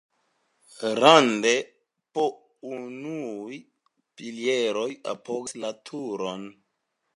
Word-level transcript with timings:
Rande 0.99 1.51
po 2.15 2.23
unuj 2.77 3.61
pilieroj 4.21 4.89
apogas 5.15 5.57
la 5.65 5.75
turon. 5.91 6.53